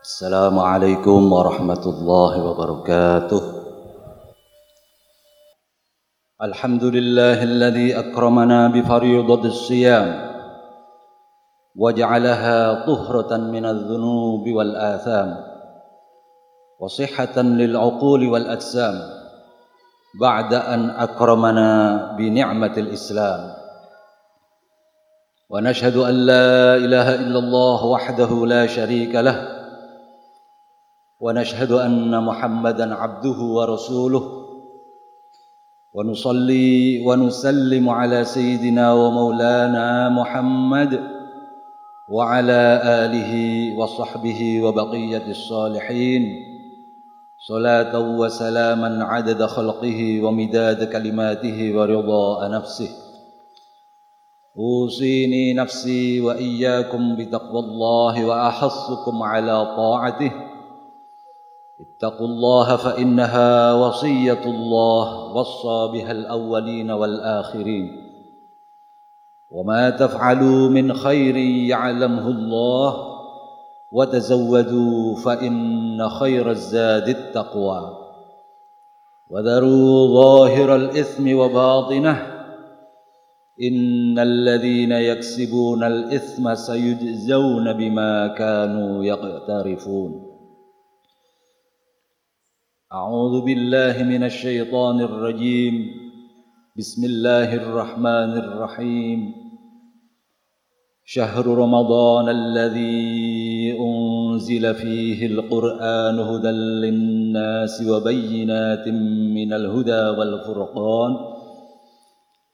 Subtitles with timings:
[0.00, 3.42] السلام عليكم ورحمة الله وبركاته.
[6.42, 10.08] الحمد لله الذي أكرمنا بفريضة الصيام
[11.76, 15.36] وجعلها طهرة من الذنوب والآثام
[16.80, 18.96] وصحة للعقول والأجسام
[20.20, 21.70] بعد أن أكرمنا
[22.16, 23.40] بنعمة الإسلام.
[25.50, 29.59] ونشهد أن لا إله إلا الله وحده لا شريك له
[31.20, 34.22] ونشهد أن محمدا عبده ورسوله.
[35.94, 41.00] ونصلي ونسلم على سيدنا ومولانا محمد
[42.08, 43.32] وعلى آله
[43.78, 46.22] وصحبه وبقية الصالحين.
[47.48, 52.88] صلاة وسلاما عدد خلقه ومداد كلماته ورضاء نفسه.
[54.58, 60.49] أوصيني نفسي وإياكم بتقوى الله وأحثكم على طاعته.
[61.80, 68.10] اتقوا الله فإنها وصية الله وصى بها الأولين والآخرين
[69.50, 73.10] وما تفعلوا من خير يعلمه الله
[73.92, 77.96] وتزودوا فإن خير الزاد التقوى
[79.30, 82.40] وذروا ظاهر الإثم وباطنه
[83.62, 90.29] إن الذين يكسبون الإثم سيجزون بما كانوا يقترفون
[92.94, 95.74] أعوذ بالله من الشيطان الرجيم.
[96.78, 99.34] بسم الله الرحمن الرحيم.
[101.04, 108.88] شهر رمضان الذي أنزل فيه القرآن هدى للناس وبينات
[109.38, 111.16] من الهدى والفرقان.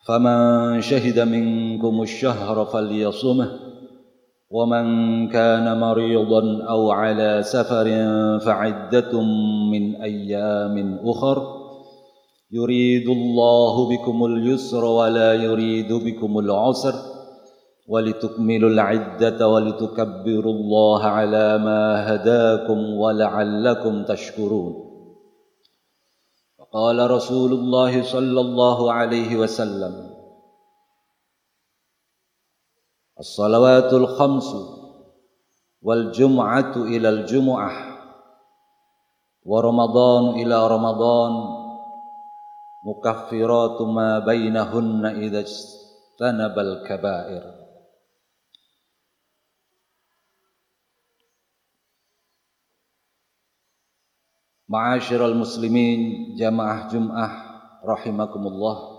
[0.06, 3.65] فمن شهد منكم الشهر فليصمه.
[4.50, 4.86] ومن
[5.28, 7.86] كان مريضا أو على سفر
[8.38, 9.20] فعده
[9.72, 11.42] من أيام اخر
[12.52, 16.94] يريد الله بكم اليسر ولا يريد بكم العسر
[17.88, 24.86] ولتكملوا العده ولتكبروا الله على ما هداكم ولعلكم تشكرون.
[26.72, 30.15] قال رسول الله صلى الله عليه وسلم
[33.18, 34.54] الصلوات الخمس
[35.82, 37.72] والجمعة إلى الجمعة
[39.44, 41.32] ورمضان إلى رمضان
[42.84, 47.66] مكفرات ما بينهن إذا اجتنب الكبائر
[54.66, 57.32] Ma'asyiral muslimin jamaah Jum'ah
[57.86, 58.95] rahimakumullah.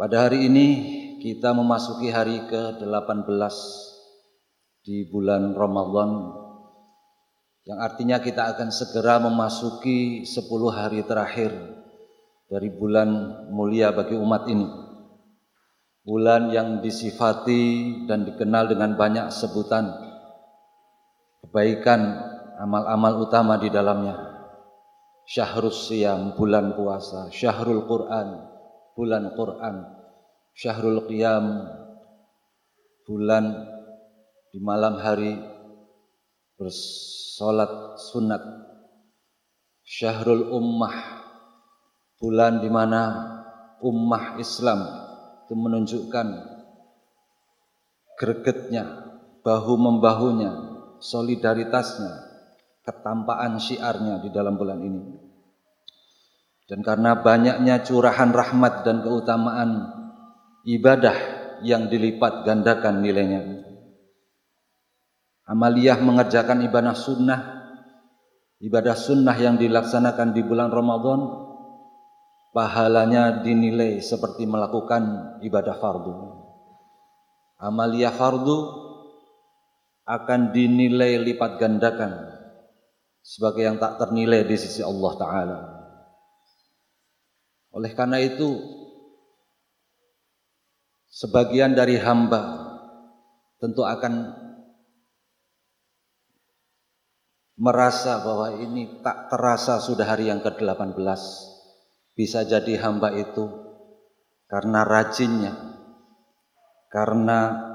[0.00, 0.68] Pada hari ini
[1.20, 3.52] kita memasuki hari ke-18
[4.80, 6.40] di bulan Ramadan
[7.68, 10.40] yang artinya kita akan segera memasuki 10
[10.72, 11.52] hari terakhir
[12.48, 13.08] dari bulan
[13.52, 14.64] mulia bagi umat ini.
[16.00, 19.84] Bulan yang disifati dan dikenal dengan banyak sebutan
[21.44, 22.00] kebaikan
[22.56, 24.16] amal-amal utama di dalamnya.
[25.28, 28.59] Syahrus Siyam, bulan puasa, Syahrul Quran,
[28.94, 29.76] bulan Quran,
[30.54, 31.46] Syahrul Qiyam,
[33.06, 33.44] bulan
[34.50, 35.34] di malam hari
[36.58, 38.42] bersolat sunat,
[39.82, 40.96] Syahrul Ummah,
[42.20, 43.02] bulan di mana
[43.80, 44.84] ummah Islam
[45.44, 46.26] itu menunjukkan
[48.20, 48.84] gregetnya,
[49.40, 50.52] bahu membahunya,
[51.00, 52.12] solidaritasnya,
[52.84, 55.29] ketampaan syiarnya di dalam bulan ini.
[56.70, 59.90] Dan karena banyaknya curahan rahmat dan keutamaan
[60.62, 61.18] ibadah
[61.66, 63.42] yang dilipat gandakan nilainya.
[65.50, 67.40] Amaliyah mengerjakan ibadah sunnah,
[68.62, 71.26] ibadah sunnah yang dilaksanakan di bulan Ramadan,
[72.54, 76.14] pahalanya dinilai seperti melakukan ibadah fardu.
[77.66, 78.58] Amaliyah fardu
[80.06, 82.30] akan dinilai lipat gandakan
[83.26, 85.79] sebagai yang tak ternilai di sisi Allah Ta'ala.
[87.70, 88.58] Oleh karena itu,
[91.10, 92.70] sebagian dari hamba
[93.62, 94.34] tentu akan
[97.60, 101.20] merasa bahwa ini tak terasa sudah hari yang ke-18.
[102.16, 103.46] Bisa jadi hamba itu
[104.50, 105.54] karena rajinnya,
[106.90, 107.70] karena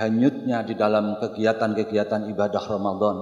[0.00, 3.16] hanyutnya di dalam kegiatan-kegiatan ibadah Ramadan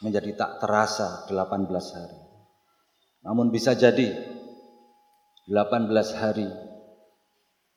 [0.00, 2.18] menjadi tak terasa 18 hari.
[3.22, 4.08] Namun bisa jadi
[5.50, 5.90] 18
[6.22, 6.46] hari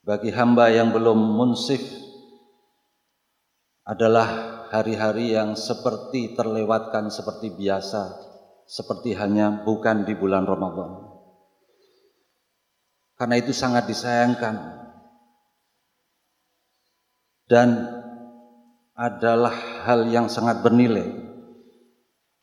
[0.06, 1.81] bagi hamba yang belum munsif
[3.81, 8.13] adalah hari-hari yang seperti terlewatkan seperti biasa,
[8.69, 11.09] seperti hanya bukan di bulan Ramadan.
[13.17, 14.56] Karena itu sangat disayangkan
[17.50, 17.69] dan
[18.94, 19.53] adalah
[19.89, 21.06] hal yang sangat bernilai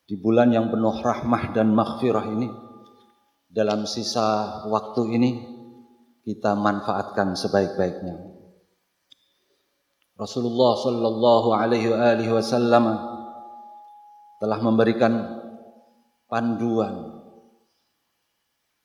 [0.06, 2.61] di bulan yang penuh rahmah dan maghfirah ini
[3.52, 5.30] dalam sisa waktu ini
[6.24, 8.16] kita manfaatkan sebaik-baiknya.
[10.16, 12.96] Rasulullah sallallahu alaihi wasallam
[14.40, 15.12] telah memberikan
[16.32, 17.20] panduan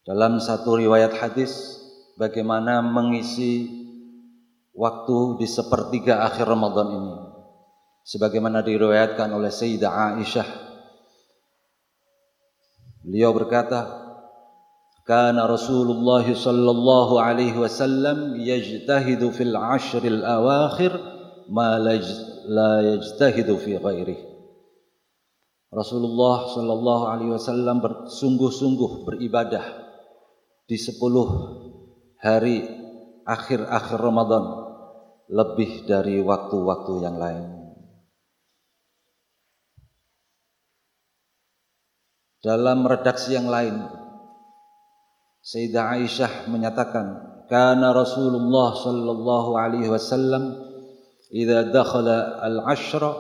[0.04, 1.80] dalam satu riwayat hadis
[2.20, 3.70] bagaimana mengisi
[4.76, 7.16] waktu di sepertiga akhir Ramadan ini
[8.08, 10.50] sebagaimana diriwayatkan oleh Sayyidah Aisyah
[13.04, 14.07] beliau berkata
[15.07, 20.93] كان رسول الله صلى الله عليه وسلم يجتهد في العشر الأواخر
[21.49, 21.79] ما
[22.49, 24.33] لا يجتهد في غيره
[25.73, 29.65] Rasulullah Shallallahu Alaihi Wasallam bersungguh-sungguh beribadah
[30.69, 31.29] di sepuluh
[32.21, 32.61] hari
[33.25, 34.45] akhir-akhir Ramadan
[35.33, 37.45] lebih dari waktu-waktu yang lain.
[42.45, 43.81] Dalam redaksi yang lain,
[45.48, 47.06] Sayyidah Aisyah menyatakan,
[47.48, 50.60] "Kana Rasulullah sallallahu alaihi wasallam
[51.32, 53.16] idza dakhala al-ashra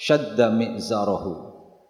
[0.00, 1.32] shadda mi'zarahu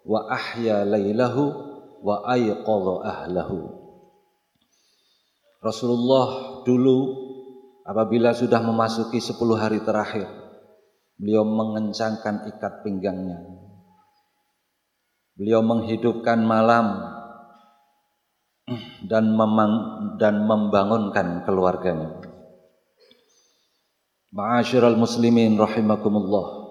[0.07, 1.51] wa ahya lailahu
[1.99, 3.75] wa ayqadha ahlahu.
[5.59, 6.97] Rasulullah dulu
[7.83, 10.29] apabila sudah memasuki 10 hari terakhir
[11.19, 13.41] beliau mengencangkan ikat pinggangnya.
[15.37, 17.16] Beliau menghidupkan malam
[19.07, 19.71] dan memang
[20.19, 22.27] dan membangunkan keluarganya
[24.27, 26.67] Ma'asyiral muslimin rahimakumullah.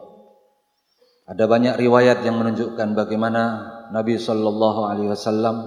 [1.26, 3.42] Ada banyak riwayat yang menunjukkan bagaimana
[3.90, 5.64] Nabi sallallahu alaihi wasallam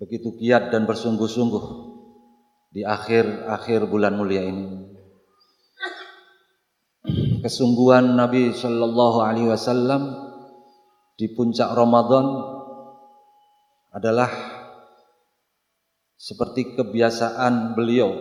[0.00, 1.64] begitu giat dan bersungguh-sungguh
[2.70, 4.94] di akhir-akhir bulan mulia ini.
[7.44, 10.16] Kesungguhan Nabi sallallahu alaihi wasallam
[11.18, 12.24] di puncak Ramadan
[13.90, 14.30] adalah
[16.20, 18.12] seperti kebiasaan beliau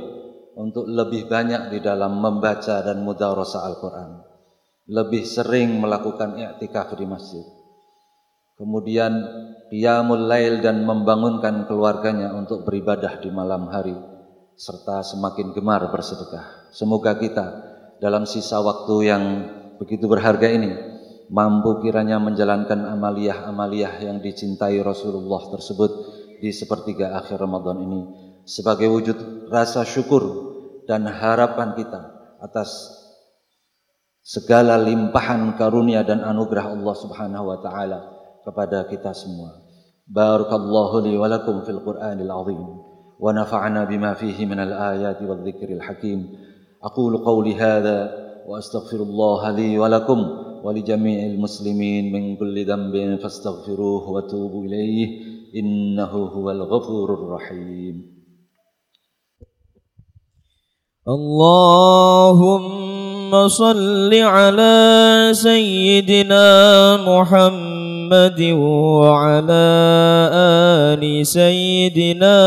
[0.56, 4.24] untuk lebih banyak di dalam membaca dan mudarasa Al-Quran.
[4.88, 7.44] Lebih sering melakukan i'tikaf di masjid.
[8.56, 9.12] Kemudian
[9.68, 13.94] qiyamul lail dan membangunkan keluarganya untuk beribadah di malam hari
[14.56, 16.72] serta semakin gemar bersedekah.
[16.72, 17.46] Semoga kita
[18.00, 19.24] dalam sisa waktu yang
[19.75, 20.72] begitu berharga ini
[21.30, 28.01] mampu kiranya menjalankan amaliyah-amaliyah yang dicintai Rasulullah tersebut di sepertiga akhir Ramadan ini
[28.50, 30.50] sebagai wujud rasa syukur
[30.89, 32.01] dan harapan kita
[32.41, 32.97] atas
[34.25, 38.00] segala limpahan karunia dan anugerah Allah Subhanahu wa taala
[38.41, 39.62] kepada kita semua.
[40.09, 42.62] Barakallahu li wa lakum fil Qur'anil azim
[43.19, 46.25] wa nafa'ana bima fihi min al ayati wal dhikril hakim.
[46.81, 48.09] Aqulu qawli hadha
[48.50, 50.19] wa astaghfirullah li wa lakum
[50.65, 58.19] wa li jami'il muslimin min kulli dhanbin fastaghfiruhu wa tubu ilayhi innahu huwal ghafurur rahim.
[61.10, 62.68] اللهم
[63.48, 64.78] صل على
[65.34, 66.46] سيدنا
[67.01, 69.70] محمد وعلى
[70.94, 72.38] آل سيدنا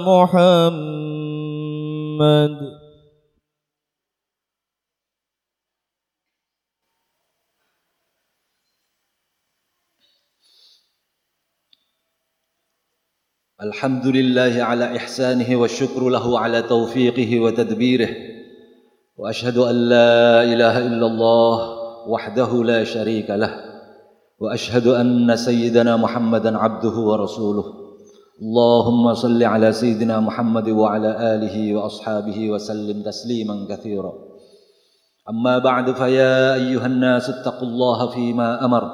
[0.00, 1.44] محمد
[13.64, 18.08] الحمد لله على إحسانه والشكر له على توفيقه وتدبيره
[19.18, 21.58] وأشهد أن لا إله إلا الله
[22.08, 23.54] وحده لا شريك له
[24.40, 27.64] وأشهد أن سيدنا محمدا عبده ورسوله.
[28.42, 34.12] اللهم صل على سيدنا محمد وعلى آله وأصحابه وسلم تسليما كثيرا.
[35.30, 38.84] أما بعد فيا أيها الناس اتقوا الله فيما أمر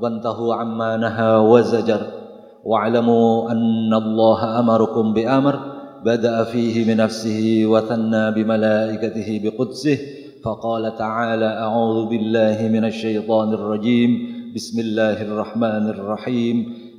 [0.00, 2.21] وانتهوا عما نهى وزجر.
[2.64, 5.58] واعلموا أن الله أمركم بأمر
[6.04, 9.98] بدأ فيه بنفسه وثنى بملائكته بقدسه
[10.44, 14.10] فقال تعالى أعوذ بالله من الشيطان الرجيم
[14.54, 16.56] بسم الله الرحمن الرحيم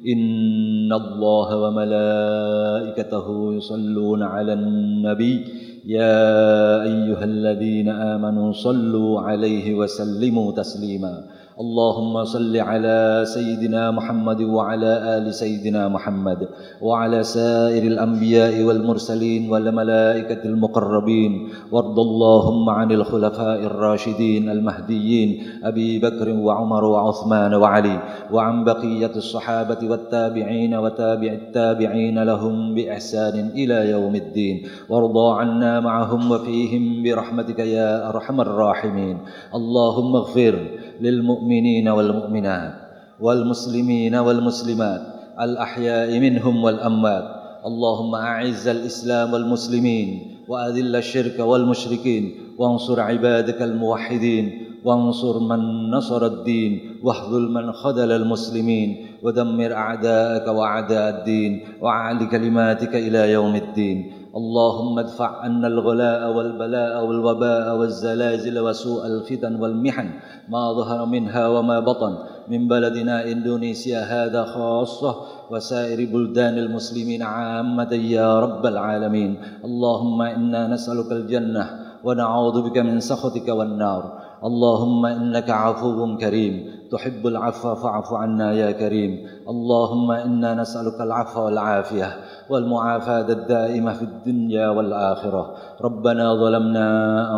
[0.07, 5.45] إن الله وملائكته يصلون على النبي
[5.85, 11.23] يا أيها الذين آمنوا صلوا عليه وسلموا تسليما
[11.59, 16.49] اللهم صل على سيدنا محمد وعلى آل سيدنا محمد
[16.81, 21.49] وعلى سائر الأنبياء والمرسلين والملائكة المقربين.
[21.71, 27.99] وارض اللهم عن الخلفاء الراشدين المهديين أبي بكر وعمر وعثمان وعلي
[28.31, 34.63] وعن بقية الصحابة والتابعين وتابع التابعين لهم بإحسان إلى يوم الدين.
[34.89, 39.17] وارضى عنا معهم وفيهم برحمتك يا أرحم الراحمين.
[39.53, 40.55] اللهم اغفر
[41.01, 41.42] للمؤمنين
[41.87, 42.73] والمؤمنات
[43.19, 45.01] والمسلمين والمسلمات
[45.41, 47.25] الأحياء منهم والأموات.
[47.65, 50.07] اللهم أعز الإسلام والمسلمين
[50.47, 52.23] وأذل الشرك والمشركين
[52.59, 54.45] وانصر عبادك الموحدين
[54.83, 63.31] وانصر من نصر الدين واخذل من خذل المسلمين ودمر أعداءك وأعداء الدين وأعل كلماتك إلى
[63.31, 63.97] يوم الدين.
[64.33, 70.09] اللهم ادفع عنا الغلاء والبلاء والوباء والزلازل وسوء الفتن والمحن
[70.49, 72.13] ما ظهر منها وما بطن
[72.49, 75.15] من بلدنا إندونيسيا هذا خاصة
[75.51, 79.37] وسائر بلدان المسلمين عامة يا رب العالمين.
[79.65, 81.69] اللهم إنا نسألك الجنة
[82.03, 84.03] ونعوذ بك من سخطك والنار.
[84.43, 86.53] اللهم إنك عفو كريم.
[86.93, 89.11] تحب العفو فاعف عنا يا كريم.
[89.49, 92.09] اللهم إنا نسألك العفو والعافية
[92.49, 95.43] والمعافاة الدائمة في الدنيا والآخرة.
[95.81, 96.87] ربنا ظلمنا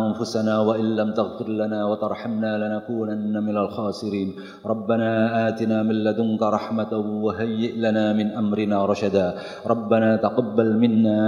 [0.06, 4.28] أنفسنا وإن لم تغفر لنا وترحمنا لنكونن من الخاسرين.
[4.66, 5.10] ربنا
[5.48, 6.92] آتنا من لدنك رحمة
[7.24, 9.34] وهيئ لنا من أمرنا رشدا.
[9.66, 11.20] ربنا تقبل منا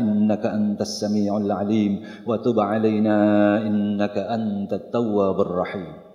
[0.00, 1.92] إنك أنت السميع العليم.
[2.26, 3.16] وتب علينا
[3.68, 6.05] إنك أنت التواب الرحيم.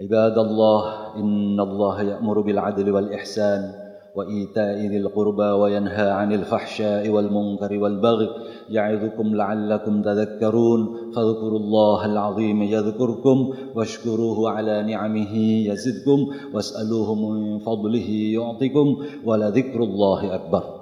[0.00, 3.72] عباد الله إن الله يأمر بالعدل والإحسان
[4.16, 8.28] وإيتاء ذي القربى وينهى عن الفحشاء والمنكر والبغي
[8.70, 15.36] يعظكم لعلكم تذكرون فاذكروا الله العظيم يذكركم واشكروه على نعمه
[15.68, 20.81] يزدكم واسألوه من فضله يعطكم ولذكر الله أكبر.